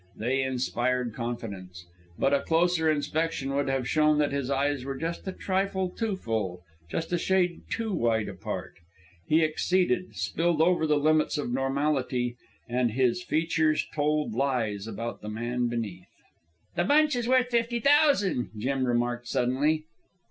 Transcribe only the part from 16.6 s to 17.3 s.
"The bunch is